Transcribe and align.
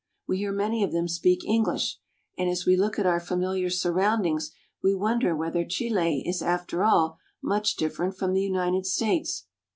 We 0.27 0.37
hear 0.39 0.51
many 0.51 0.83
of 0.83 0.91
them 0.91 1.07
speak 1.07 1.43
114 1.43 1.45
CHILE. 1.63 1.73
English, 1.73 1.99
and 2.35 2.49
as 2.49 2.65
we 2.65 2.75
look 2.75 2.97
at 2.97 3.05
our 3.05 3.19
familiar 3.19 3.69
surroundings 3.69 4.49
we 4.81 4.95
wonder 4.95 5.35
whether 5.35 5.63
Chile 5.63 6.23
is, 6.27 6.41
after 6.41 6.83
all, 6.83 7.19
much 7.43 7.75
different 7.75 8.17
from 8.17 8.33
the 8.33 8.41
United 8.41 8.87
States. 8.87 9.45